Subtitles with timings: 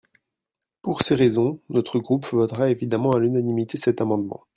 [0.81, 4.41] Pour ces raisons, notre groupe votera évidemment à l’unanimité cet amendement.